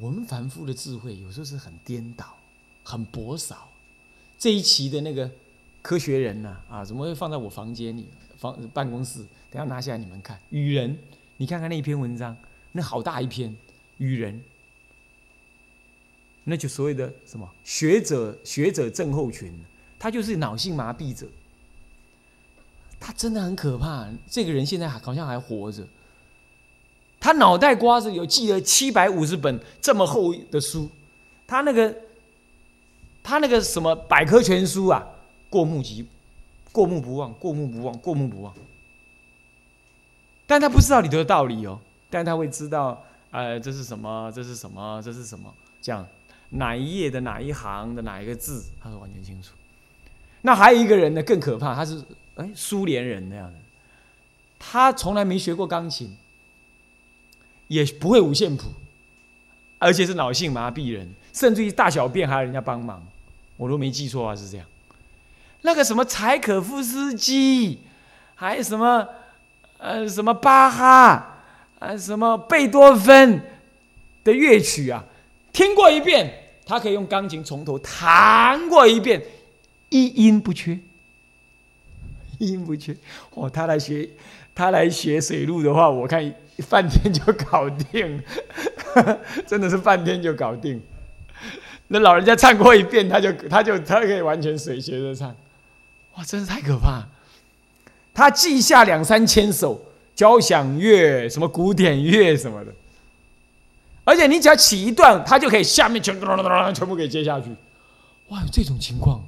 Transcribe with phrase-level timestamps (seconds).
[0.00, 2.36] 我们凡夫的智慧有时候是很颠倒、
[2.82, 3.68] 很薄少。
[4.38, 5.28] 这一期的那个
[5.82, 8.06] 科学人呢、啊，怎么会放在我房间里、
[8.36, 9.18] 房办公室？
[9.50, 10.38] 等下拿下来你们看。
[10.50, 10.96] 雨人，
[11.38, 12.36] 你看看那一篇文章，
[12.72, 13.54] 那好大一篇。
[13.96, 14.40] 雨人，
[16.44, 19.52] 那就所谓的什么学者学者症候群，
[19.98, 21.26] 他就是脑性麻痹者。
[23.00, 24.08] 他真的很可怕。
[24.28, 25.84] 这个人现在还好像还活着。
[27.20, 30.88] 他脑袋瓜子有记了七百五十本这么厚的书，
[31.46, 31.94] 他那个
[33.22, 35.04] 他那个什么百科全书啊，
[35.50, 36.06] 过目即
[36.70, 38.54] 过目不忘，过目不忘，过目不忘。
[40.46, 44.30] 但他不知道里头的道理哦，但他会知道，呃，这是什么？
[44.32, 45.02] 这是什么？
[45.04, 45.52] 这是什么？
[45.82, 46.06] 这样
[46.50, 49.50] 哪一页的哪一行的哪一个字，他会完全清楚。
[50.42, 52.00] 那还有一个人呢，更可怕，他是
[52.36, 53.58] 哎苏联人那样的，
[54.58, 56.16] 他从来没学过钢琴。
[57.68, 58.64] 也不会五线谱，
[59.78, 63.02] 而且是脑性麻痹人，甚至于大小便还要人家帮忙，
[63.56, 64.66] 我都没记错啊，是这样。
[65.62, 67.78] 那个什么柴可夫斯基，
[68.34, 69.06] 还有什么
[69.76, 71.42] 呃什么巴哈，
[71.78, 73.40] 呃什么贝多芬
[74.24, 75.04] 的乐曲啊，
[75.52, 76.32] 听过一遍，
[76.64, 79.22] 他可以用钢琴从头弹过一遍，
[79.90, 80.78] 一音不缺，
[82.38, 82.96] 一音不缺。
[83.34, 84.08] 哦，他来学，
[84.54, 86.34] 他来学水路的话，我看。
[86.62, 88.22] 半天就搞定，
[89.46, 90.82] 真的是半天就搞定。
[91.86, 95.34] 那老人家唱过一遍，他就他就他可以完全随学着唱，
[96.14, 97.06] 哇，真是太可怕！
[98.12, 99.80] 他记下两三千首
[100.14, 102.72] 交响乐、什么古典乐什么的，
[104.04, 106.20] 而且你只要起一段，他就可以下面全
[106.74, 107.50] 全部给接下去。
[108.28, 109.24] 哇，有这种情况，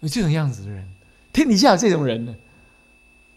[0.00, 0.88] 有这种样子的人，
[1.32, 2.34] 天底下有这种人呢，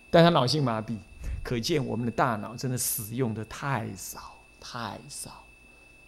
[0.09, 0.95] 但他脑性麻痹。
[1.43, 5.43] 可见我们的大脑真的使用的太少太少，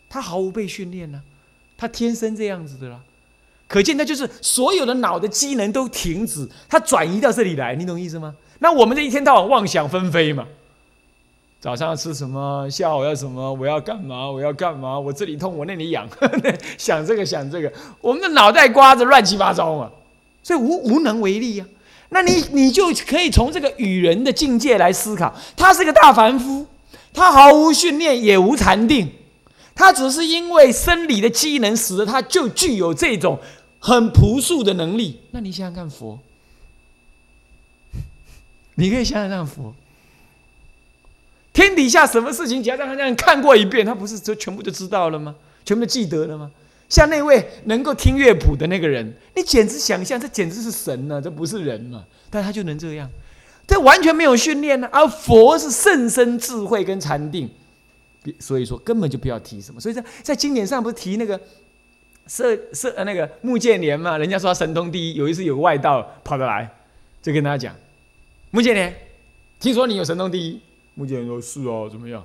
[0.09, 1.21] 他毫无被训练呢，
[1.77, 2.99] 他天生这样子的啦。
[3.67, 8.35] 可见他就是所有的脑的机能都停止，他转移到这里来，你懂意思吗？
[8.59, 10.47] 那我们这一天到晚妄想纷飞嘛，
[11.59, 16.07] 早上要吃什么，下午要什么，我要干嘛，我要干嘛，我这里痛，我那里痒，
[16.77, 19.89] 想这个想这个，我们的脑袋瓜子乱七八糟嘛，
[20.43, 21.65] 所以无无能为力呀。
[22.13, 26.65] 那你你就可以从这个与人的境界来思考，他是个大凡夫，
[27.11, 29.11] 他毫无训练，也无禅定，
[29.73, 33.39] 他只是因为生理的机能使得他就具有这种
[33.79, 35.19] 很朴素的能力。
[35.31, 36.19] 那你想想看佛，
[38.75, 39.73] 你可以想想看佛，
[41.51, 45.35] 天底下什么事情只要让他这样看过一遍，他不是就全部就知道了吗？
[45.65, 46.51] 全部都记得了吗？
[46.93, 52.05] 像那位能够听乐谱的那个人，你简直想象，这简直是神呢，这不是人嘛？
[52.29, 53.09] 但他就能这样，
[53.65, 54.87] 这完全没有训练呢。
[54.91, 57.49] 而佛是甚深智慧跟禅定，
[58.37, 59.81] 所以说根本就不要提什么。
[59.81, 61.41] 所以在在经典上不是提那个
[62.27, 64.19] 射射那个穆建连嘛？
[64.19, 66.71] 人家说他神通第一，有一次有个外道跑得来，
[67.23, 67.75] 就跟他讲：
[68.51, 68.95] 穆建连，
[69.59, 70.61] 听说你有神通第一。
[70.93, 72.23] 穆建连说：是哦，怎么样？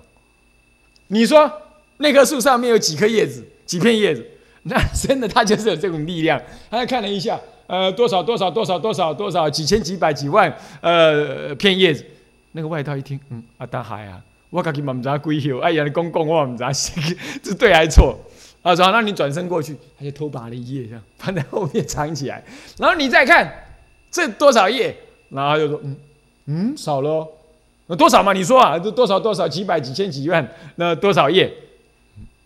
[1.06, 1.50] 你说
[1.97, 4.23] 那棵树上面有几颗叶子，几片叶子？
[4.65, 6.41] 那真的，他就是有这种力量。
[6.71, 12.05] 他看了一下，呃，多少多少多少多少多少几千几百几万呃片叶子。
[12.53, 14.21] 那个外套一听，嗯，啊，大海啊，
[14.51, 18.19] 我自己嘛唔知鬼晓，哎呀，你公公我唔知是 对还是错。
[18.63, 22.43] 啊，说那你转身过去，他就偷拔了一叶，这样放在后面藏起来。
[22.79, 23.53] 然后你再看
[24.11, 24.97] 这多少叶，
[25.31, 25.97] 然后就说，嗯
[26.47, 27.29] 嗯，少了，
[27.87, 28.33] 那多少嘛？
[28.33, 31.53] 你说啊，这多少多少几百几千几万，那多少叶？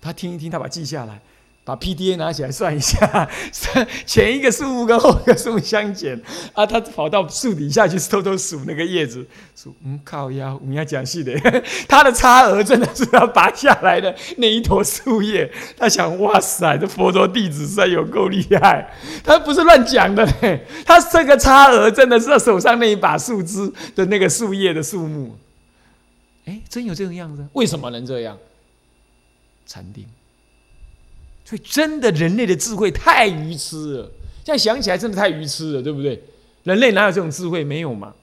[0.01, 1.19] 他听一听，他把记下来。
[1.65, 6.21] 把 PDA 拿起来算一下，算 前一个数目跟后一个数目相减。
[6.55, 9.25] 啊，他跑到树底下去偷偷数那个叶子，
[9.55, 11.33] 数嗯靠腰，你要讲细的，
[11.89, 20.25] 他的差额真的是要拔下来的那一坨树叶，他想哇塞，这佛陀弟子实在有够厉害，他不是乱讲的。
[20.41, 25.37] 嘞，他这个差额真的是他手上那一把树枝的那个树叶的数目，
[26.47, 28.37] 哎，真有这种样子，为什么能这样？
[29.65, 30.05] 禅定。
[31.45, 34.13] 所以，真的人类的智慧太愚痴了。
[34.45, 36.23] 现在想起来，真的太愚痴了，对不对？
[36.65, 37.65] 人类哪有这种智慧？
[37.65, 38.15] 没有嘛。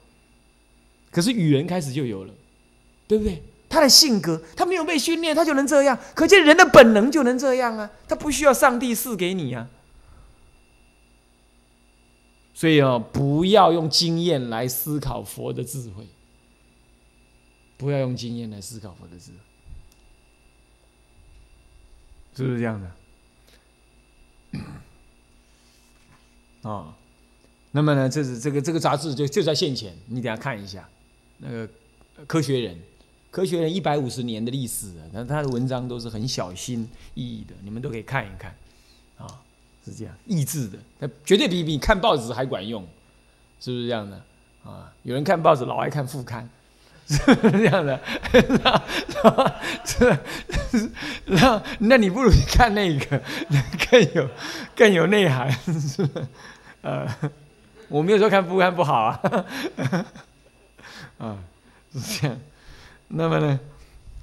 [1.11, 2.33] 可是语人开始就有了，
[3.07, 3.43] 对不对？
[3.67, 5.97] 他的性格，他没有被训练，他就能这样。
[6.15, 9.69] 可见人的本能就能这样啊，他不需要上帝赐给你啊。
[12.53, 16.07] 所以哦，不要用经验来思考佛的智慧，
[17.77, 19.37] 不要用经验来思考佛的智慧，
[22.35, 22.91] 是不是这样的？
[26.61, 26.95] 啊
[27.71, 30.89] 那么呢，这是这个这个杂志就就在现前，你等下看一下，
[31.37, 31.69] 那个
[32.25, 32.77] 科学人
[33.29, 38.55] 科学人一百五十年的历史，那他的文章都是很小心翼翼的，你们都可以看一看，
[39.17, 39.27] 啊，
[39.85, 42.81] 是这样，意志的，他绝对比比看报纸还管用，
[43.59, 44.19] 是不是这样的？
[44.63, 46.49] 啊，有人看报纸老爱看副刊，
[47.09, 47.99] 是是这样的？
[49.83, 50.19] 是，
[51.25, 53.19] 那那你不如看那个
[53.89, 54.29] 更有
[54.75, 56.09] 更有内涵，是是？
[56.81, 57.07] 呃，
[57.87, 59.19] 我没有说看不看不好啊，
[61.17, 61.37] 啊，
[61.93, 62.37] 是这样。
[63.07, 63.59] 那么呢，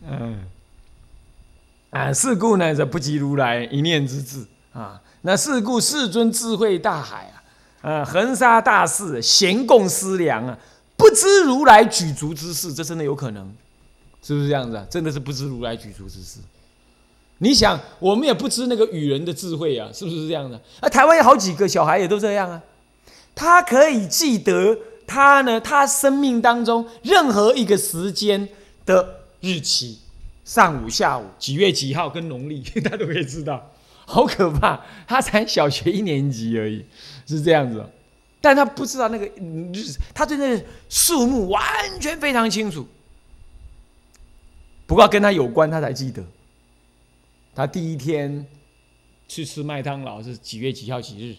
[0.08, 0.44] 嗯，
[1.90, 5.00] 啊，是故呢，则不及如来一念之智啊。
[5.22, 7.42] 那是故世尊智慧大海啊，
[7.82, 10.56] 呃，恒沙大士咸共思量啊，
[10.96, 13.52] 不知如来举足之事，这真的有可能，
[14.22, 14.86] 是不是这样子啊？
[14.90, 16.40] 真的是不知如来举足之事。
[17.38, 20.60] 你想，我们也不知那个与人的智慧啊，是不是这样的？
[20.80, 22.62] 啊，台湾有好几个小孩也都这样啊，
[23.34, 28.48] 他可以记得他呢，他生命当中任何一个时间。
[28.86, 29.98] 的日期，
[30.44, 33.72] 上午、下午，几月几号跟农历， 他都可以知道，
[34.04, 34.80] 好可怕！
[35.08, 36.84] 他才小学一年级而已，
[37.26, 37.84] 是这样子，
[38.40, 39.26] 但他不知道那个
[39.72, 41.62] 日子，他对那个数目完
[42.00, 42.86] 全非常清楚。
[44.86, 46.24] 不过跟他有关，他才记得。
[47.54, 48.46] 他第一天
[49.26, 51.36] 去吃麦当劳是几月几号几日？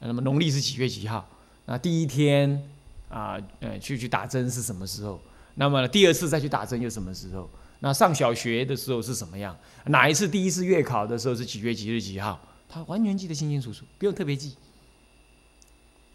[0.00, 1.26] 那么农历是几月几号？
[1.66, 2.62] 那第一天
[3.08, 5.20] 啊，呃，去去打针是什么时候？
[5.54, 7.48] 那么第二次再去打针又什么时候？
[7.78, 9.56] 那上小学的时候是什么样？
[9.86, 12.40] 哪一次第一次月考的时候是几月几日几号？
[12.68, 14.54] 他完全记得清清楚楚，不用特别记，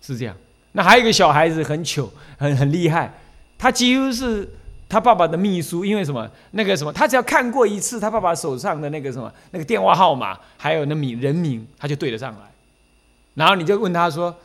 [0.02, 0.36] 是这样。
[0.72, 3.12] 那还有一个小孩子很糗，很很厉害，
[3.58, 4.48] 他几乎是
[4.88, 6.30] 他爸爸的秘书，因为什么？
[6.52, 12.42] 那个什么，他只要看过一次他爸爸手上的那个什么那个电话号码，还有那名人名，他就对得上来。
[13.36, 14.36] 然后你就问他说。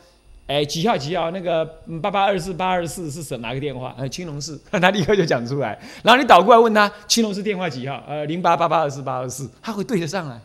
[0.45, 1.31] 哎，几号几号？
[1.31, 1.63] 那个
[2.01, 3.95] 八八二四八二四是什哪个电话？
[3.97, 5.79] 呃，青龙寺，他立刻就讲出来。
[6.03, 8.03] 然后你倒过来问他，青龙寺电话几号？
[8.05, 10.37] 呃，零八八八二四八二四，他会对得上来。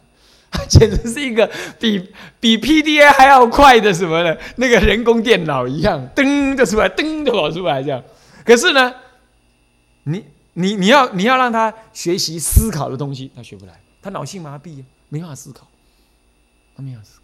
[0.50, 2.10] 他 简直是一个比
[2.40, 4.36] 比 PDA 还要快的什么呢？
[4.56, 8.02] 那个人工电脑一样，噔就出来，噔就跑出来这样。
[8.44, 8.94] 可是呢，
[10.04, 10.24] 你
[10.54, 15.68] 你你要你要让他学习思考的东西，他学不来，他脑性麻痹，没办法思考，
[16.74, 17.20] 他没有思。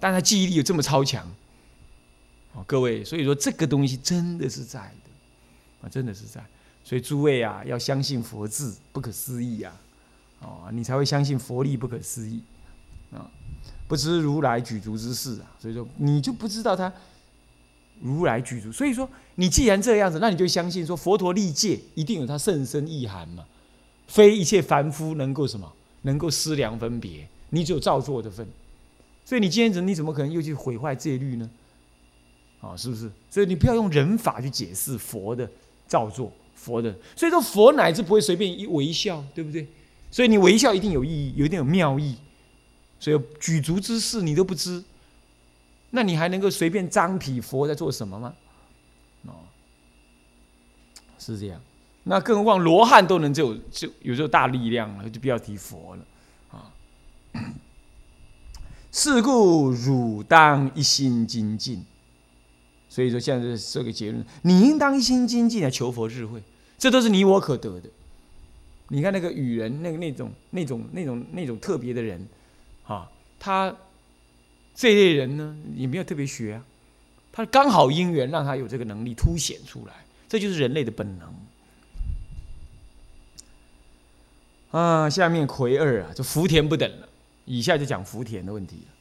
[0.00, 1.26] 但他记忆力有这么超强，
[2.52, 6.44] 哦，各位，所以说这个东西真的是在的，啊，真的是在，
[6.82, 9.74] 所以诸位啊，要相信佛智不可思议啊，
[10.40, 12.42] 哦，你才会相信佛力不可思议，
[13.12, 13.30] 啊，
[13.88, 16.92] 不知如来举足之事啊，所以说你就不知道他
[18.00, 23.44] 如来举足，所以说你既然这样子，那你就相信说佛陀立戒一定有他甚深意涵嘛，
[24.06, 25.72] 非一切凡夫能够什么
[26.02, 28.46] 能够思量分别，你只有照做的份。
[29.24, 31.48] 所以你今天人你怎么可能又去毁坏戒律呢？
[32.60, 33.10] 啊，是不是？
[33.30, 35.48] 所以你不要用人法去解释佛的
[35.86, 36.94] 造作，佛的。
[37.16, 39.66] 所以说佛乃至不会随便一微笑，对不对？
[40.14, 42.14] 所以你微笑一定有意义，有一定有妙意。
[43.00, 44.84] 所以举足之事你都不知，
[45.90, 48.32] 那你还能够随便张皮佛在做什么吗？
[49.26, 49.34] 哦，
[51.18, 51.60] 是这样。
[52.04, 56.04] 那更何况罗汉都能就就有这大力量了，就不要提佛了
[56.52, 56.70] 啊。
[58.92, 61.84] 是故汝当一心精进，
[62.88, 66.40] 所以说现在这个结论，你应当一心精进来求佛智慧，
[66.78, 67.90] 这都是你我可得的。
[68.88, 72.26] 你看那个雨人，那个那种那种那种那种特别的人，
[72.86, 73.74] 啊，他
[74.74, 76.64] 这类人呢，也没有特别学啊，
[77.32, 79.94] 他刚好因缘让他有这个能力凸显出来，
[80.28, 81.34] 这就是人类的本能。
[84.70, 87.08] 啊，下面魁二啊，就福田不等了。
[87.44, 88.92] 以下就讲福田的问题了。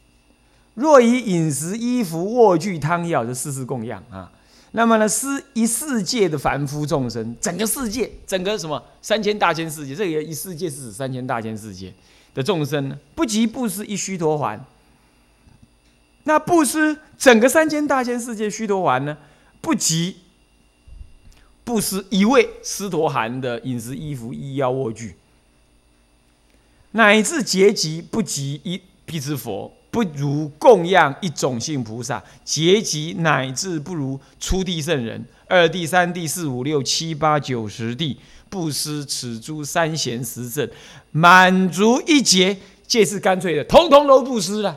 [0.75, 4.31] 若以饮食、衣服、卧具、汤药这四事供养啊，
[4.75, 11.93] 那么呢，是一世界的凡夫众生，整个世界，整个什么三千大千世界，这个一世界是指三千大千世界
[12.33, 14.65] 的众生呢，不及布施一须陀环。
[16.23, 19.15] 那布施整个三千大千世界须陀环呢，
[19.61, 20.17] 不及
[21.63, 25.15] 布施一位斯陀含的饮食、衣服、医药、卧具。
[26.93, 35.23] 乃至结集不及一辟支佛，不如供养一种性菩萨；结集乃至不如初地圣人。
[35.47, 38.17] 二地、三地、四五六七八九十地，
[38.49, 40.67] 不施此诸三贤十正，
[41.11, 42.57] 满足一劫，
[42.87, 44.75] 皆是干脆的，通通都不施了。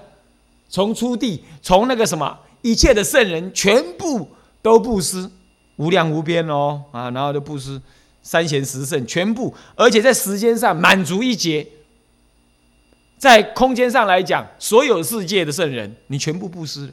[0.68, 4.28] 从初地，从那个什么一切的圣人，全部
[4.60, 5.30] 都不施，
[5.76, 7.10] 无量无边哦啊！
[7.12, 7.80] 然后就不施
[8.22, 11.66] 三贤十圣，全部，而且在时间上满足一劫。
[13.18, 16.92] 在空间上来讲，所有世界的圣人，你全部布施，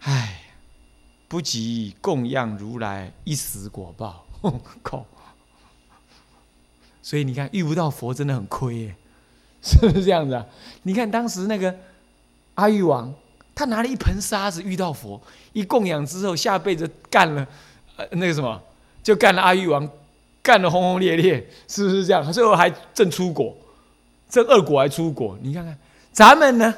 [0.00, 0.42] 唉，
[1.28, 4.26] 不及供养如来一时果报。
[4.82, 5.04] 靠，
[7.02, 8.94] 所以你看遇不到佛真的很亏耶，
[9.62, 10.46] 是不是这样子啊？
[10.84, 11.74] 你看当时那个
[12.54, 13.12] 阿育王，
[13.54, 15.20] 他拿了一盆沙子遇到佛，
[15.52, 17.46] 一供养之后，下辈子干了
[17.96, 18.58] 呃那个什么，
[19.02, 19.86] 就干了阿育王，
[20.42, 22.32] 干的轰轰烈烈，是不是这样？
[22.32, 23.54] 最后还正出国，
[24.30, 25.76] 这恶果还出国，你看看
[26.12, 26.74] 咱们呢？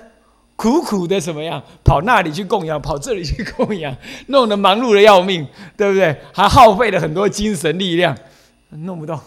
[0.55, 1.61] 苦苦的怎么样？
[1.83, 3.97] 跑那里去供养，跑这里去供养，
[4.29, 6.17] 弄得忙碌的要命，对不对？
[6.33, 8.17] 还耗费了很多精神力量，
[8.71, 9.21] 弄不到，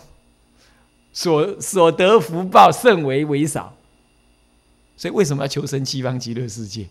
[1.11, 3.73] 所所得福报甚为微少。
[4.95, 6.87] 所以为什么要求生西方极乐世界？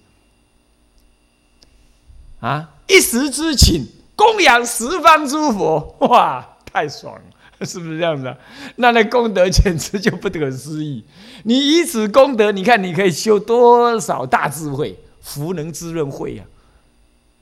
[2.40, 7.22] 啊，一时之请，供养十方诸佛，哇，太爽了！
[7.66, 8.36] 是不是这样子啊？
[8.76, 11.02] 那那功德简直就不可思议。
[11.44, 16.44] 你以此功德，你看你可以修多少大智慧，福能滋润慧呀。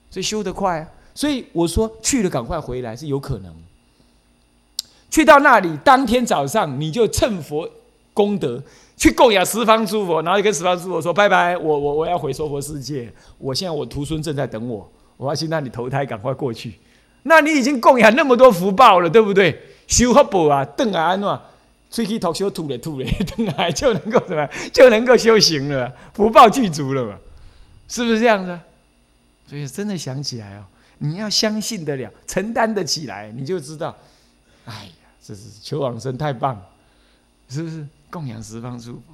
[0.09, 0.87] 所以修得快啊。
[1.15, 3.53] 所以我说去了赶快回来是有可能。
[5.09, 7.69] 去到那里当天早上，你就趁佛
[8.15, 8.61] 功德
[8.97, 16.73] 去供养十方诸佛，然后就跟十方诸佛说拜拜，我我我要回娑婆世界，我现在我徒孙正在等我，我要去那里投胎，赶快过去。
[17.23, 19.61] 那你已经供养那么多福报了，对不对？
[19.93, 21.39] 修福报啊，等啊安怎？
[21.91, 23.05] 吹气头修吐嘞吐嘞，
[23.37, 24.49] 等来就能够什么？
[24.73, 27.15] 就能够修行了，福报具足了嘛？
[27.87, 28.59] 是不是这样子？
[29.47, 30.65] 所以真的想起来哦，
[30.97, 33.95] 你要相信得了，承担得起来，你就知道，
[34.65, 36.59] 哎呀，这是求往生太棒，
[37.47, 37.85] 是不是？
[38.09, 39.13] 供养十方诸佛，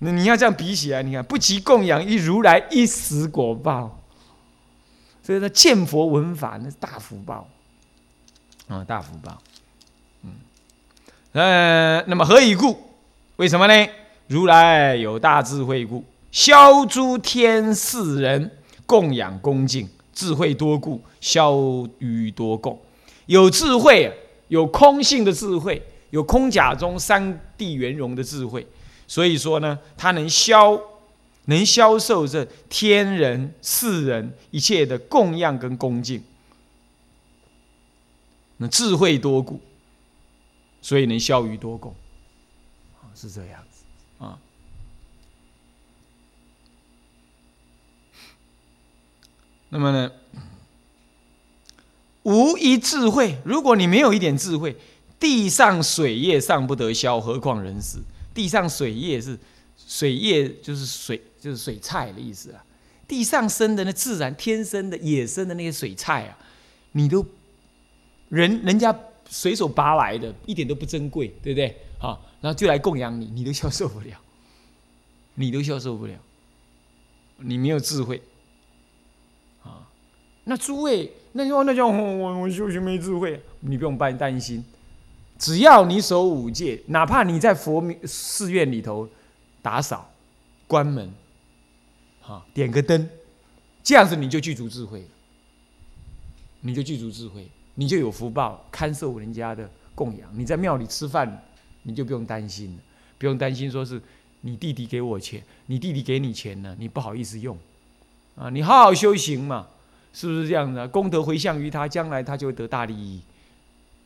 [0.00, 4.02] 那你要这样比起来，你看不及供养一如来一时果报，
[5.22, 7.48] 所以说见佛闻法那是大福报
[8.66, 9.40] 啊，大福报。
[11.36, 12.74] 呃，那么何以故？
[13.36, 13.88] 为什么呢？
[14.26, 16.02] 如来有大智慧故，
[16.32, 18.50] 消诸天世人
[18.86, 21.54] 供养恭敬，智慧多故，消
[21.98, 22.80] 于多供。
[23.26, 24.10] 有智慧，
[24.48, 28.66] 有空性的智慧，有空假中三地圆融的智慧。
[29.06, 30.80] 所以说呢，它能消，
[31.44, 36.22] 能消受这天人世人一切的供养跟恭敬。
[38.56, 39.60] 那智慧多故。
[40.86, 41.92] 所以能消于多功，
[43.00, 44.38] 啊，是这样子啊。
[49.68, 50.12] 那么呢，
[52.22, 54.76] 无一智慧，如果你没有一点智慧，
[55.18, 57.98] 地上水液尚不得消，何况人死？
[58.32, 59.36] 地上水液是
[59.76, 62.64] 水液，就是水，就是水菜的意思啊。
[63.08, 66.38] 地上生的那自然天生的野生的那些水菜啊，
[66.92, 67.26] 你都
[68.28, 68.96] 人人家。
[69.28, 71.76] 随手拔来的，一点都不珍贵，对不对？
[71.98, 74.16] 好，然后就来供养你，你都消受不了，
[75.34, 76.14] 你都消受不了，
[77.38, 78.22] 你没有智慧
[79.62, 79.88] 啊！
[80.44, 84.64] 那诸位，那叫那叫我我修行没智慧，你不用担担心，
[85.38, 89.08] 只要你守五戒，哪怕你在佛寺院里头
[89.60, 90.10] 打扫、
[90.66, 91.12] 关门，
[92.20, 93.08] 好点个灯，
[93.82, 95.06] 这样子你就具足智慧，
[96.60, 97.48] 你就具足智慧。
[97.76, 100.28] 你就有福报，看受人家的供养。
[100.36, 101.42] 你在庙里吃饭，
[101.82, 102.82] 你就不用担心了，
[103.18, 104.02] 不用担心说是
[104.40, 107.56] 你弟弟给我钱，你弟弟给你钱呢，你不好意思用，
[108.34, 109.66] 啊，你好好修行嘛，
[110.12, 110.88] 是不是这样的？
[110.88, 113.20] 功德回向于他，将来他就会得大利益，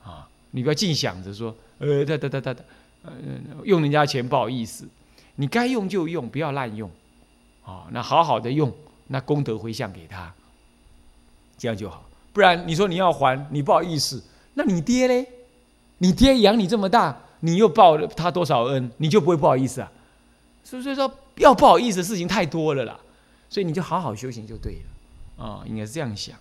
[0.02, 2.56] 啊，你不要净想着说，呃，他他他他，
[3.02, 3.12] 呃，
[3.64, 4.88] 用人家钱不好意思，
[5.36, 6.90] 你该用就用，不要滥用，
[7.64, 8.72] 啊，那好好的用，
[9.06, 10.34] 那功德回向给他，
[11.56, 12.09] 这样就好。
[12.32, 14.22] 不然你说你要还，你不好意思，
[14.54, 15.26] 那你爹嘞？
[15.98, 19.90] 你爹养你这么大，你又报了他多少恩，你就不会不好意思啊？
[20.64, 22.98] 所以说要不好意思的事情太多了啦，
[23.48, 26.36] 所以你就好好修行就对了啊，应该是这样想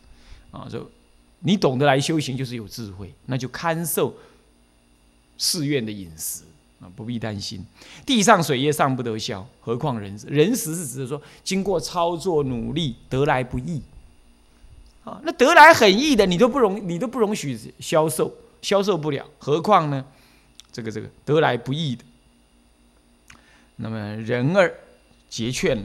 [0.51, 0.67] 啊。
[0.69, 0.89] 就
[1.39, 4.13] 你懂得来修行，就是有智慧，那就堪受
[5.37, 6.43] 寺院的饮食
[6.79, 7.65] 啊，不必担心。
[8.05, 13.81] 地上水液尚不得消，何况人人食是指的说，经过操作努力得来不易。
[15.23, 20.05] 那得来很易的，你都不容，你都不容许销售，销售不了，何况呢？
[20.71, 22.03] 这个这个得来不易的。
[23.77, 24.73] 那么人儿
[25.29, 25.77] 结劝，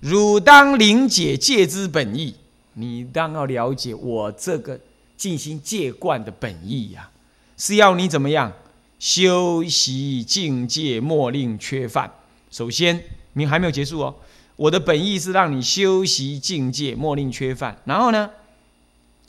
[0.00, 2.36] 汝当领解戒之本意，
[2.74, 4.80] 你当要了解我这个
[5.16, 7.10] 进行戒观的本意呀，
[7.56, 8.52] 是要你怎么样
[8.98, 12.10] 修习境界，莫令缺犯。
[12.50, 13.02] 首先，
[13.34, 14.14] 你还没有结束哦，
[14.56, 17.76] 我的本意是让你修习境界，莫令缺犯。
[17.84, 18.30] 然后呢？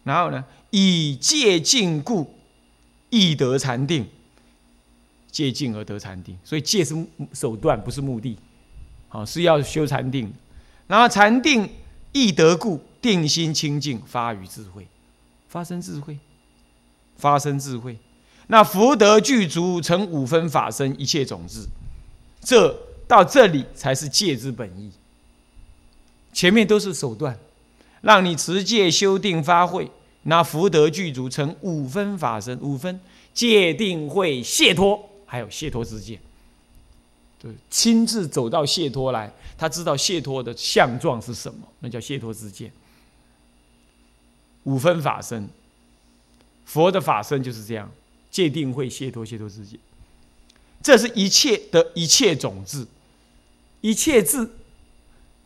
[0.06, 0.46] 然后呢？
[0.70, 2.34] 以戒禁故，
[3.10, 4.08] 易得禅定。
[5.30, 6.96] 戒禁而得禅定，所以戒是
[7.34, 8.38] 手段，不是目的。
[9.10, 10.34] 好，是要修禅定。
[10.88, 11.70] 然后禅定
[12.14, 14.88] 易得故，定心清净，发于智慧，
[15.50, 16.18] 发生智慧，
[17.18, 17.98] 发生智慧。
[18.48, 21.68] 那福德具足，成五分法身，一切种子。
[22.40, 22.74] 这
[23.08, 24.92] 到这里才是戒之本意。
[26.32, 27.38] 前面都是手段，
[28.00, 29.92] 让你持戒修定发慧，
[30.28, 33.00] 那福德具足，成五分法身，五分
[33.34, 36.20] 戒定慧解脱，还有解脱之见。
[37.40, 42.72] 对，亲自走到解脱来，他知道解脱的相状是什么，那叫解脱之见。
[44.64, 45.48] 五分法身，
[46.66, 47.92] 佛的法身就是这样，
[48.32, 49.80] 戒定慧解脱解脱之见，
[50.82, 52.88] 这是一切的一切种子，
[53.82, 54.50] 一切智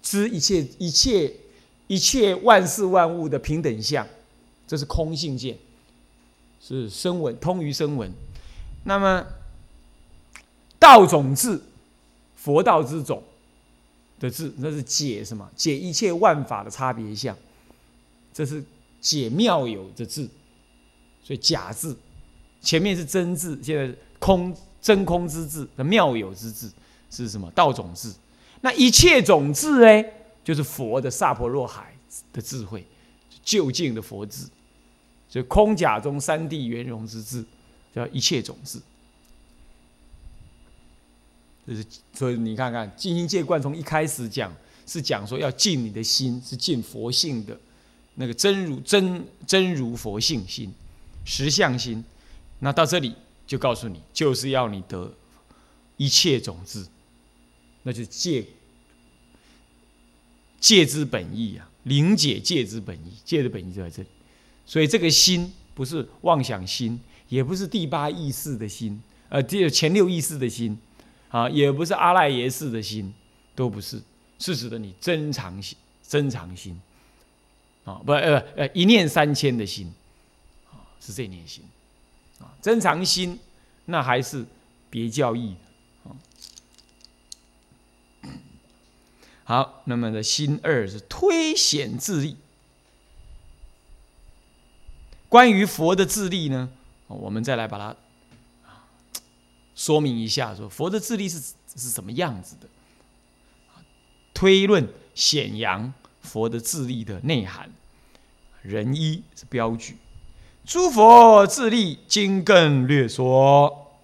[0.01, 1.33] 知一切一切
[1.87, 4.07] 一切万事万物的平等相，
[4.69, 5.57] 这是空性见，
[6.61, 8.13] 是声闻通于声闻。
[8.83, 9.25] 那么
[10.77, 11.59] 道种智，
[12.35, 13.23] 佛道之种
[14.19, 15.49] 的智，那是解什么？
[15.55, 17.35] 解一切万法的差别相，
[18.31, 18.63] 这是。
[19.01, 20.27] 解妙有的字，
[21.23, 21.97] 所以假字
[22.61, 26.69] 前面是真字，现在空真空之字的妙有之字
[27.09, 27.49] 是什么？
[27.51, 28.13] 道种字。
[28.59, 30.05] 那一切种子哎，
[30.43, 31.95] 就是佛的萨婆若海
[32.33, 32.85] 的智慧，
[33.41, 34.45] 究竟的佛智，
[35.29, 37.45] 所以空假中三谛圆融之智，
[37.93, 38.81] 叫一切种子。
[41.67, 44.51] 就是所以你看看，净心戒观从一开始讲
[44.87, 47.55] 是讲说要尽你的心，是尽佛性的。
[48.15, 50.73] 那个真如真真如佛性心，
[51.23, 52.03] 实相心，
[52.57, 53.13] 那到这里
[53.45, 55.13] 就告诉你，就是要你得
[55.95, 56.87] 一切种子，
[57.83, 58.45] 那就是戒
[60.59, 64.09] 戒之本意啊，灵解戒之本意，戒的本意就在这里。
[64.69, 70.77] 所以这个心不是妄想心，也不是第八意识的心，呃，第前六意识的心，
[71.29, 73.11] 啊，也不是阿赖耶识的心，
[73.55, 73.99] 都不是，
[74.37, 75.75] 是指的你真常心，
[76.07, 76.79] 真常心。
[77.83, 79.91] 啊，不，呃，呃，一念三千的心，
[80.69, 81.63] 啊，是这念心，
[82.37, 83.39] 啊，增长心，
[83.85, 84.45] 那还是
[84.91, 85.55] 别教义，
[89.45, 92.37] 好，那么的心二是推显自力。
[95.29, 96.69] 关于佛的自力呢，
[97.07, 97.95] 我们再来把它
[99.75, 102.67] 说明一下，说佛的自力是是什么样子的，
[104.33, 105.93] 推论显扬。
[106.21, 107.71] 佛的自力的内涵，
[108.61, 109.95] 人一是标举。
[110.65, 113.95] 诸佛自力，经更略说。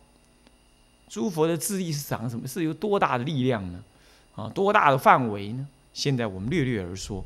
[1.09, 2.47] 诸佛的自力是长什么？
[2.47, 3.83] 是有多大的力量呢？
[4.35, 5.67] 啊，多大的范围呢？
[5.93, 7.23] 现在我们略略而说。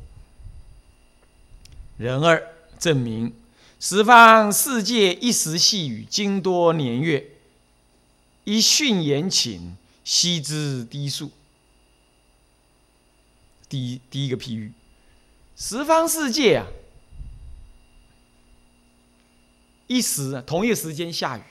[1.96, 2.42] 人二
[2.78, 3.32] 证明
[3.80, 7.30] 十方世界一时细雨，经多年月，
[8.44, 11.30] 一训言请，悉知低数。
[13.70, 14.70] 第一第一个譬喻。
[15.56, 16.66] 十方世界啊，
[19.86, 21.42] 一时，同一时间下雨，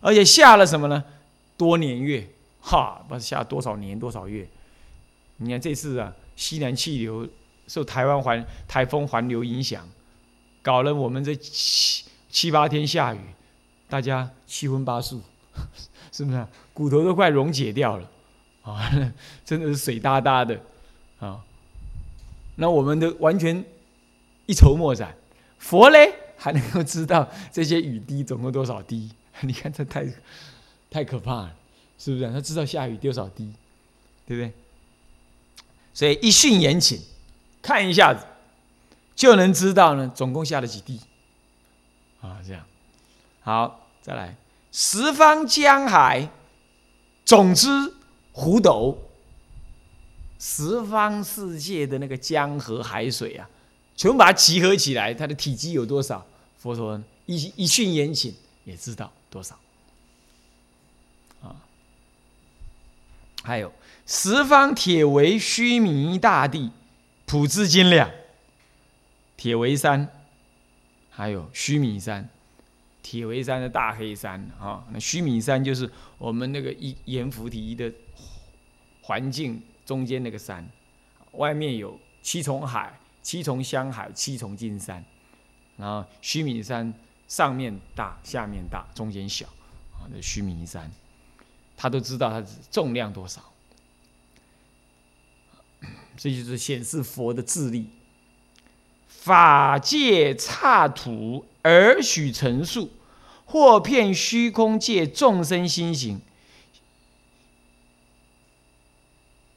[0.00, 1.04] 而且下了什么呢？
[1.58, 2.26] 多年月，
[2.62, 4.48] 哈，不是下多少年多少月。
[5.36, 7.28] 你看这次啊，西南气流
[7.66, 9.86] 受台湾环台风环流影响，
[10.68, 13.20] 搞了我们这七七八天下雨，
[13.88, 15.22] 大家七荤八素，
[16.12, 16.46] 是不是？
[16.74, 18.06] 骨头都快溶解掉了
[18.60, 18.90] 啊！
[19.46, 20.60] 真的是水哒哒的
[21.20, 21.42] 啊。
[22.56, 23.64] 那我们都完全
[24.44, 25.16] 一筹莫展，
[25.58, 29.10] 佛嘞还能够知道这些雨滴总共多少滴？
[29.40, 30.06] 你看这太
[30.90, 31.56] 太可怕了，
[31.98, 32.30] 是不是？
[32.30, 33.50] 他知道下雨多少滴，
[34.26, 34.52] 对不对？
[35.94, 37.00] 所以一训言请，
[37.62, 38.22] 看一下子
[39.18, 41.00] 就能知道呢，总共下了几滴
[42.20, 42.38] 啊？
[42.46, 42.64] 这样
[43.40, 44.36] 好，再来
[44.70, 46.30] 十方江海，
[47.24, 47.68] 总之
[48.30, 48.96] 湖斗。
[50.38, 53.50] 十方世界的那个江河海水啊，
[53.96, 56.24] 全部把它集合起来，它的体积有多少？
[56.56, 58.32] 佛说一一训言请
[58.64, 59.58] 也知道多少
[61.42, 61.56] 啊。
[63.42, 63.72] 还有
[64.06, 66.70] 十方铁围须弥大地，
[67.26, 68.08] 普之斤两，
[69.38, 70.06] 铁围山，
[71.08, 72.28] 还有须弥山，
[73.02, 77.90] 铁围山的大黑山啊，那须弥山就是我们那个一阎浮提的
[79.00, 79.62] 环境。
[79.86, 80.68] 中间那个山，
[81.32, 85.02] 外面有七重海、七重香海、七重金山，
[85.78, 86.92] 然后须弥山
[87.26, 89.46] 上面大、下面大、中间小，
[89.94, 90.92] 啊，那须弥山，
[91.74, 93.42] 他都知道它重量多少，
[96.18, 97.88] 这就是显示佛的智力。
[99.28, 102.88] 法界刹土而许成数，
[103.44, 106.22] 或骗虚空界众生心行。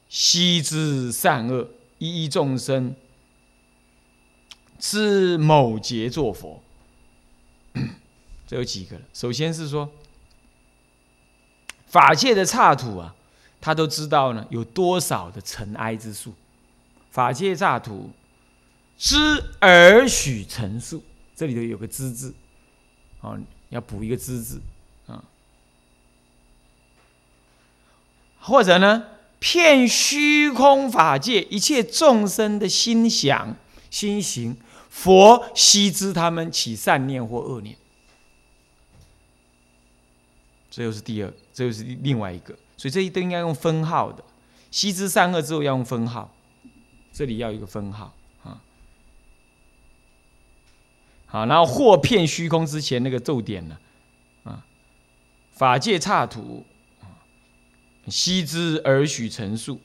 [0.09, 2.93] 悉知善恶，一一众生，
[4.77, 6.61] 知某劫作佛。
[8.45, 8.99] 这有几个。
[9.13, 9.89] 首先是说，
[11.87, 13.15] 法界的刹土啊，
[13.61, 16.33] 他都知道呢有多少的尘埃之数。
[17.09, 18.09] 法界刹土
[19.01, 21.03] 知而许陈数，
[21.35, 22.35] 这里头有个知字，
[23.21, 23.35] 哦，
[23.69, 24.61] 要补一个知字
[25.07, 25.23] 啊。
[28.39, 29.07] 或者呢，
[29.39, 33.55] 骗虚空法界一切众生的心想、
[33.89, 34.55] 心行，
[34.91, 37.75] 佛悉知他们起善念或恶念。
[40.69, 44.23] 这又是第二，这又是另外一个，所以这一都应该用分号的。
[44.69, 46.31] 悉知善恶之后要用分号，
[47.11, 48.61] 这里要一个分号啊。
[51.31, 53.77] 好，然后或骗虚空之前那个咒点呢，
[54.43, 54.63] 啊，
[55.51, 56.65] 法界刹土。
[58.07, 59.79] 悉之而许陈述，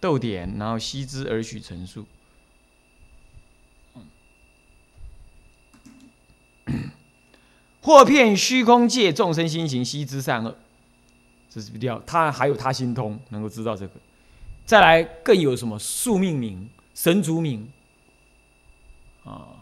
[0.00, 2.04] 逗点，然后悉之而许陈述。
[7.80, 10.58] 或骗虚空界众生心行，悉知善恶，
[11.48, 12.00] 这是比较。
[12.00, 13.94] 他还有他心通，能够知道这个。
[14.66, 17.70] 再来更有什么宿命名、神族名
[19.24, 19.57] 啊？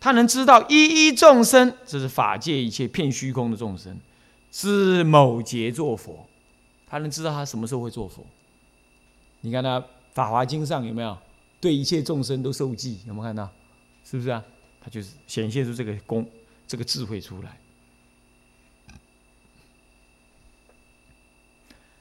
[0.00, 3.96] 他能知道一一众生，这是法界一切骗虚空的众生。
[4.50, 6.26] 知某劫做佛，
[6.88, 8.24] 他能知道他什么时候会做佛。
[9.42, 9.80] 你看他
[10.12, 11.16] 《法华经》上有没有
[11.60, 12.98] 对一切众生都受记？
[13.06, 13.48] 有没有看到？
[14.02, 14.42] 是不是啊？
[14.82, 16.26] 他就是显现出这个功、
[16.66, 17.58] 这个智慧出来。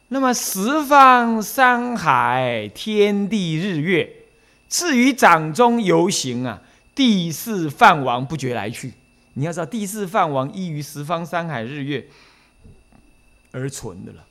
[0.07, 4.12] 那么十方山海、天地日月，
[4.67, 6.62] 至于掌中游行啊，
[6.99, 8.93] 地四梵王不觉来去。
[9.35, 12.05] 你要知道，地四梵王依于十方山海日月。
[13.51, 14.25] 而存的了，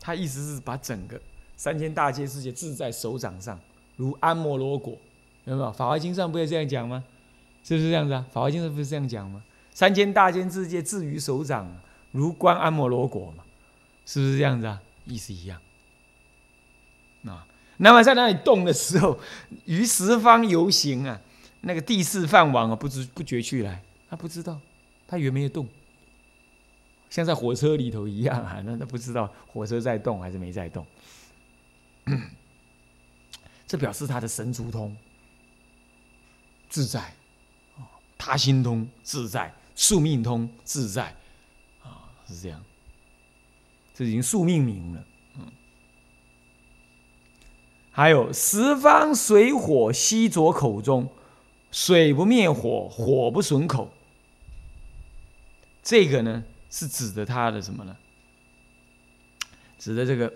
[0.00, 1.18] 他意思是把整个
[1.56, 3.58] 三千大千世界置在手掌上，
[3.94, 4.98] 如安摩罗果，
[5.44, 5.72] 有没有？
[5.72, 7.04] 法华经上不也这样讲吗？
[7.62, 8.26] 是不是这样子啊？
[8.32, 9.40] 法华经上不是这样讲吗？
[9.72, 11.72] 三千大千世界置于手掌，
[12.10, 13.44] 如观安摩罗果嘛，
[14.04, 14.82] 是不是这样子啊？
[15.06, 15.60] 意思一样。
[17.24, 17.46] 啊，
[17.78, 19.18] 那么在那里动的时候，
[19.64, 21.18] 于十方游行啊，
[21.68, 24.58] 那个地势梵王啊，不知不觉去来，他不知道，
[25.06, 25.68] 他以为没有动。
[27.10, 30.86] 像在火车里头一样啊，那他不知道火车在动还是没在动。
[33.68, 34.96] 这表示他的神足通
[36.70, 37.12] 自在，
[38.16, 41.14] 他心通自在，宿命通自在，
[41.82, 42.64] 啊，是这样。
[43.94, 45.04] 这已经宿命明了，
[45.36, 45.52] 嗯。
[47.90, 51.10] 还有十方水火悉着口中，
[51.70, 53.90] 水不灭火，火不损口。
[55.82, 56.44] 这个呢？
[56.70, 57.96] 是指的他的什么呢？
[59.78, 60.30] 指的这个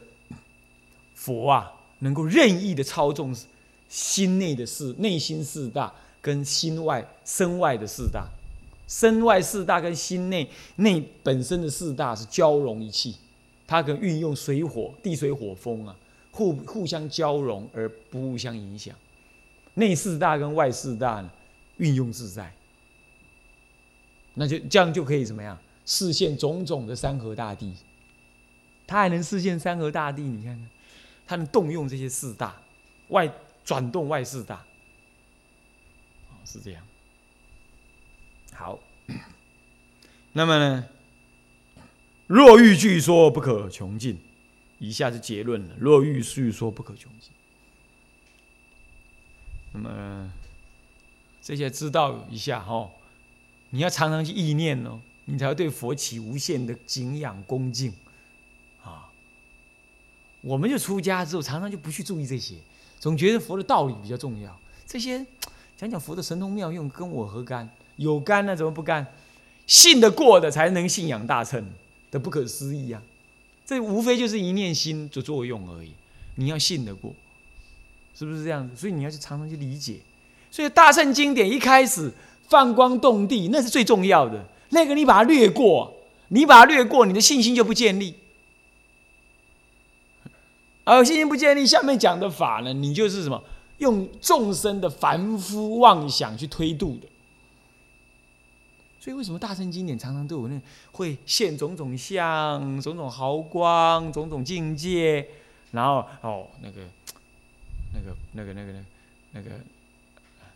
[1.15, 3.37] 佛啊，能够任意的操纵
[3.89, 5.93] 心内的四内心四大
[6.23, 8.27] 跟心外身外的四大，
[8.89, 13.17] 身外四大跟心内内本身的四大是交融一气，
[13.67, 15.95] 它可运用水火地水火风啊，
[16.31, 18.97] 互互相交融而不互相影响，
[19.75, 21.31] 内四大跟外四大呢
[21.79, 22.55] 运用自在，
[24.35, 25.59] 那就这样就可以怎么样？
[25.85, 27.75] 视现种种的山河大地，
[28.87, 30.69] 他还能视现山河大地，你看看，
[31.27, 32.63] 他能动用这些四大，
[33.09, 33.29] 外
[33.65, 34.65] 转动外四大，
[36.45, 36.87] 是这样。
[38.55, 38.79] 好，
[40.33, 40.87] 那么呢，
[42.27, 44.21] 若欲据说不可穷尽，
[44.79, 45.75] 以下是结论了。
[45.81, 47.33] 若欲据说不可穷尽，
[49.73, 50.33] 那么
[51.41, 52.91] 这些知道一下哈，
[53.71, 55.01] 你要常常去意念哦。
[55.27, 57.93] 你才会对佛起无限的敬仰恭敬，
[58.83, 59.09] 啊！
[60.41, 62.57] 我们就出家之后，常常就不去注意这些，
[62.99, 64.59] 总觉得佛的道理比较重要。
[64.85, 65.25] 这些
[65.77, 67.71] 讲讲佛的神通妙用，跟我何干？
[67.97, 68.57] 有干呢？
[68.57, 69.07] 怎么不干？
[69.69, 71.65] 信得过的才能信仰大乘
[72.11, 73.01] 的不可思议啊！
[73.65, 75.93] 这无非就是一念心的作用而已。
[76.35, 77.15] 你要信得过，
[78.15, 78.77] 是不是这样子？
[78.77, 80.01] 所以你要去常常去理解。
[80.51, 82.13] 所以大圣经典一开始
[82.49, 84.45] 放光动地，那是最重要的。
[84.71, 85.93] 那个你把它略过，
[86.29, 88.15] 你把它略过，你的信心就不建立。
[90.85, 93.43] 而信心不建立，下面讲的法呢，你就是什么？
[93.79, 97.09] 用众生的凡夫妄想去推度的。
[99.01, 100.61] 所以为什么大圣经典常常对我那
[100.93, 105.27] 会现种种相、种种毫光、种种境界，
[105.73, 106.83] 然后哦那个
[107.93, 108.73] 那个那个那个
[109.33, 109.51] 那个。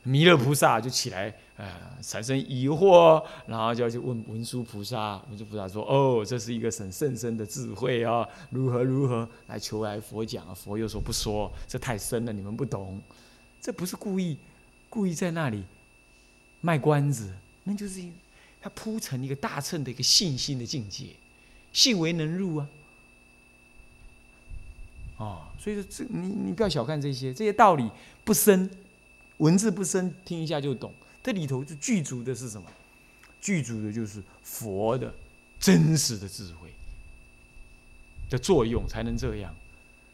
[0.09, 1.68] 弥勒菩萨就起来，呃，
[2.01, 5.20] 产生疑惑，然后就要去问文殊菩萨。
[5.29, 13.03] 文殊菩萨说：“哦，这是一个很甚深的智慧啊，如何如何来求来佛讲啊？”佛又说：“不说，这太深了，你们不懂。
[13.61, 14.38] 这不是故意，
[14.88, 15.64] 故意在那里
[16.61, 18.01] 卖关子，那就是
[18.61, 21.07] 他铺成一个大乘的一个信心的境界，
[21.72, 22.68] 信为能入啊。
[25.18, 27.90] 哦，所以说这你你不要小看这些这些道理
[28.24, 28.70] 不深，
[29.38, 30.92] 文字不深，听一下就懂。
[31.22, 32.66] 这里头就具足的是什么？
[33.40, 35.12] 具足的就是佛的
[35.59, 36.68] 真实的智慧
[38.29, 39.55] 的作用，才能这样。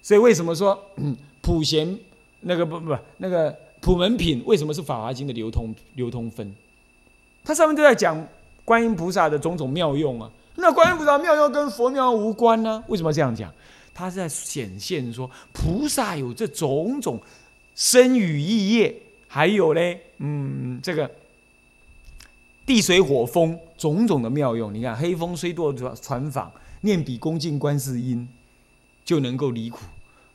[0.00, 0.78] 所以为什么说
[1.42, 1.98] 普贤
[2.40, 6.54] 那个不不那个普门品为什么是《法华经》的流通流通分？
[7.42, 8.26] 它上面都在讲
[8.64, 10.30] 观音菩萨的种种妙用啊。
[10.56, 12.84] 那观音菩萨妙用跟佛妙用无关呢？
[12.88, 13.52] 为什么这样讲？
[13.94, 17.20] 它是在显现说菩萨有这种种
[17.74, 18.94] 身语意业，
[19.28, 21.10] 还有嘞，嗯，这个
[22.64, 24.72] 地水火风种种的妙用。
[24.72, 26.48] 你看，黑风虽堕船舫，
[26.82, 28.28] 念彼恭敬观世音，
[29.04, 29.80] 就能够离苦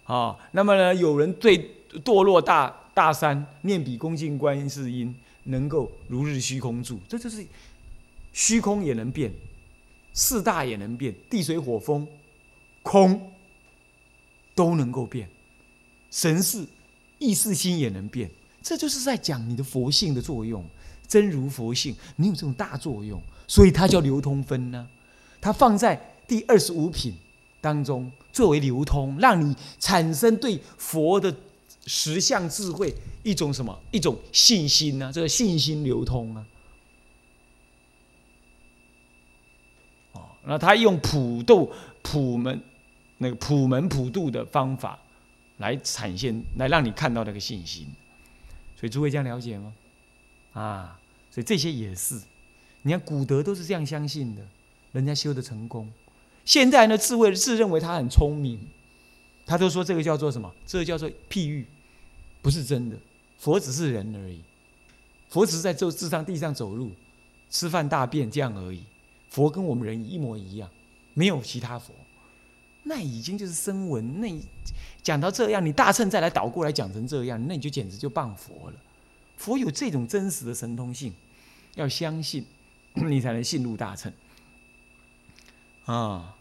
[0.03, 0.35] 啊。
[0.51, 5.15] 那么呢，有人对堕落大大山，念彼恭敬观世音，
[5.45, 6.99] 能够如日虚空住。
[7.07, 7.45] 这就是
[8.33, 9.31] 虚空也能变，
[10.13, 12.07] 四大也能变，地水火风
[12.81, 13.31] 空。
[14.57, 15.29] 都能够变，
[16.09, 16.65] 神识、
[17.19, 18.27] 意识心也能变，
[18.63, 20.65] 这就是在讲你的佛性的作用。
[21.07, 24.89] 真如佛性，你有这种大作用，所以它叫流通分呢。
[25.39, 27.13] 它放在第二十五品
[27.61, 31.33] 当中，作为流通，让你产生对佛的
[31.85, 32.93] 实相智慧
[33.23, 35.11] 一种什么一种信心呢？
[35.13, 36.45] 这个信心流通啊。
[40.13, 42.59] 哦，那他用普度普门。
[43.17, 44.99] 那个普门普度的方法，
[45.57, 47.87] 来展现，来让你看到那个信心。
[48.75, 49.73] 所以诸位这样了解吗？
[50.53, 50.99] 啊，
[51.31, 52.21] 所以这些也是，
[52.83, 54.41] 你看古德都是这样相信的，
[54.91, 55.89] 人家修的成功。
[56.45, 58.59] 现在呢，智慧自认为他很聪明，
[59.45, 60.53] 他都说这个叫做什么？
[60.65, 61.65] 这个叫做譬喻，
[62.41, 62.95] 不是真的。
[63.37, 64.41] 佛只是人而已，
[65.29, 66.91] 佛只是在走地上地上走路、
[67.49, 68.83] 吃饭、大便这样而已。
[69.29, 70.69] 佛跟我们人一模一样，
[71.13, 71.93] 没有其他佛。
[72.87, 74.33] 那已经就是声闻，那
[75.03, 78.73] 讲到这样，你大乘再来倒过来讲成这样，那你就简直就谤佛了。
[79.37, 81.13] 佛有这种真实的神通性，
[81.75, 82.45] 要相信，
[82.95, 84.11] 你才能信入大乘。
[85.85, 86.35] 啊，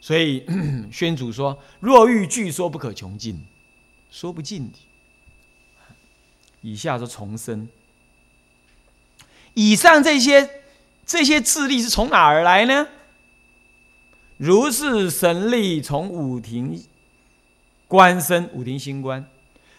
[0.00, 0.44] 所以
[0.90, 3.44] 宣主说：“若欲据说不可穷尽，
[4.10, 4.78] 说不尽的。”
[6.62, 7.68] 以下说重生。
[9.54, 10.62] 以上这些
[11.04, 12.88] 这些智力是从哪儿来呢？
[14.42, 16.82] 如是神力从五庭
[17.86, 19.22] 观生，五庭心观；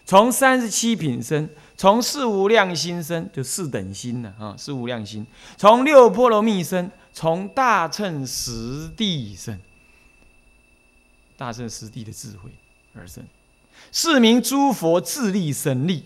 [0.06, 1.46] 从三十七品生，
[1.76, 4.56] 从四无量心生，就四等心了啊！
[4.56, 5.26] 四无量心，
[5.58, 9.60] 从六波罗蜜生，从大乘实地生，
[11.36, 12.50] 大乘实地的智慧
[12.94, 13.22] 而生。
[13.92, 16.04] 是名诸佛自力神力。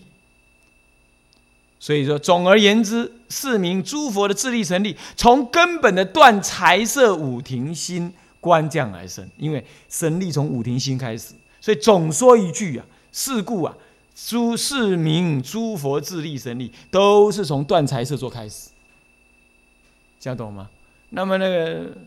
[1.79, 8.13] 所以说，总而言之，是名诸佛的自力神力，从根本的断财色五庭心。
[8.39, 13.75] 观降而生，因为神力从五庭心开始，所以总说一句啊，是故啊，
[14.15, 18.69] 诸世名诸佛智力神力，都是从断财色做开始，
[20.19, 20.69] 这样懂吗？
[21.09, 21.97] 那么那个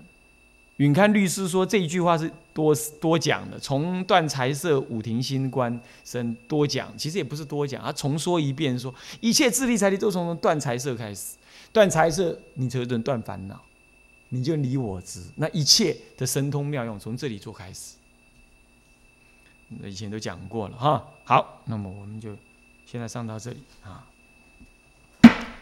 [0.76, 11.36] 允堪律师说这一句话是多多讲的，从断财色五庭心观生多讲，其实也不是多讲，他重说一遍，说一切智力财力都从断财色开始，
[11.72, 13.60] 断财色你就能断烦恼。
[14.34, 17.96] 你就离我知，那一切的神通妙用从这里做开始。
[19.68, 21.06] 那以前都讲过了哈。
[21.24, 22.34] 好，那么我们就
[22.86, 24.08] 现在上到这里啊。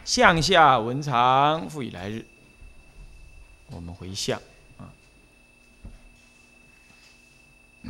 [0.05, 2.25] 向下文长复以来日，
[3.71, 4.41] 我们回向
[4.77, 4.87] 啊。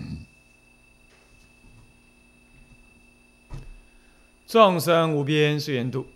[4.47, 6.07] 众生无边誓愿度，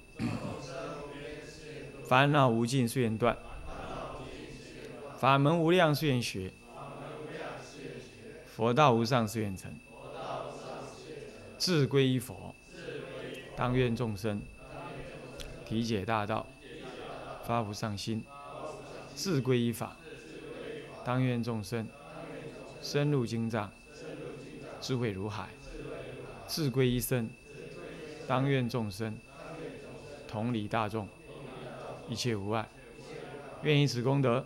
[2.07, 3.37] 烦恼无尽誓愿断。
[5.25, 6.51] 法门无量誓愿学，
[8.45, 9.73] 佛道无上誓愿成。
[11.57, 12.53] 志归一佛，
[13.57, 14.39] 当愿众生。
[15.65, 16.45] 体解大道，
[17.43, 18.21] 发无上心；
[19.15, 19.95] 志归一法，
[21.03, 21.87] 当愿众生。
[22.83, 23.71] 深入经藏，
[24.79, 25.45] 智慧如海；
[26.47, 27.27] 志归一生，
[28.27, 29.17] 当愿众生。
[30.27, 31.07] 同理大众，
[32.07, 32.69] 一切无碍。
[33.63, 34.45] 愿以此功德。